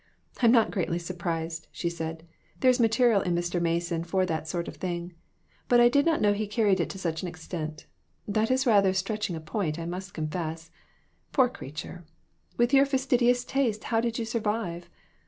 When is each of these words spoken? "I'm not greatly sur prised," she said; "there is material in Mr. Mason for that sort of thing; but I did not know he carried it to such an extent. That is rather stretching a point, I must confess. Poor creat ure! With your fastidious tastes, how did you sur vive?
"I'm 0.41 0.51
not 0.51 0.71
greatly 0.71 0.97
sur 0.97 1.13
prised," 1.13 1.67
she 1.71 1.87
said; 1.87 2.25
"there 2.59 2.71
is 2.71 2.79
material 2.79 3.21
in 3.21 3.35
Mr. 3.35 3.61
Mason 3.61 4.03
for 4.03 4.25
that 4.25 4.47
sort 4.47 4.67
of 4.67 4.77
thing; 4.77 5.13
but 5.67 5.79
I 5.79 5.89
did 5.89 6.07
not 6.07 6.21
know 6.23 6.33
he 6.33 6.47
carried 6.47 6.79
it 6.79 6.89
to 6.89 6.97
such 6.97 7.21
an 7.21 7.27
extent. 7.27 7.85
That 8.27 8.49
is 8.49 8.65
rather 8.65 8.93
stretching 8.93 9.35
a 9.35 9.39
point, 9.39 9.77
I 9.77 9.85
must 9.85 10.15
confess. 10.15 10.71
Poor 11.33 11.49
creat 11.49 11.83
ure! 11.83 12.03
With 12.57 12.73
your 12.73 12.87
fastidious 12.87 13.45
tastes, 13.45 13.83
how 13.83 14.01
did 14.01 14.17
you 14.17 14.25
sur 14.25 14.39
vive? 14.39 14.89